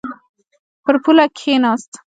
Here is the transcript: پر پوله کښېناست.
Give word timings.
پر 0.83 0.95
پوله 1.03 1.25
کښېناست. 1.37 1.91